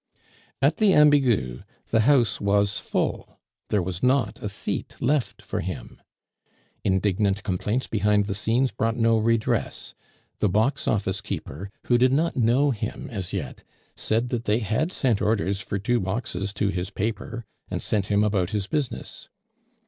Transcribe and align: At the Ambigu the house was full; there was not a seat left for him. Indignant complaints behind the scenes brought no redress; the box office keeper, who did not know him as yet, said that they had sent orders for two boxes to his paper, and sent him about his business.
At 0.63 0.77
the 0.77 0.93
Ambigu 0.95 1.61
the 1.91 1.99
house 1.99 2.41
was 2.41 2.79
full; 2.79 3.37
there 3.69 3.83
was 3.83 4.01
not 4.01 4.41
a 4.41 4.49
seat 4.49 4.95
left 4.99 5.43
for 5.43 5.59
him. 5.59 6.01
Indignant 6.83 7.43
complaints 7.43 7.85
behind 7.85 8.25
the 8.25 8.33
scenes 8.33 8.71
brought 8.71 8.97
no 8.97 9.19
redress; 9.19 9.93
the 10.39 10.49
box 10.49 10.87
office 10.87 11.21
keeper, 11.21 11.69
who 11.85 11.99
did 11.99 12.11
not 12.13 12.35
know 12.35 12.71
him 12.71 13.09
as 13.11 13.31
yet, 13.31 13.63
said 13.95 14.29
that 14.29 14.45
they 14.45 14.57
had 14.57 14.91
sent 14.91 15.21
orders 15.21 15.59
for 15.61 15.77
two 15.77 15.99
boxes 15.99 16.51
to 16.53 16.69
his 16.69 16.89
paper, 16.89 17.45
and 17.69 17.83
sent 17.83 18.07
him 18.07 18.23
about 18.23 18.49
his 18.49 18.65
business. 18.65 19.29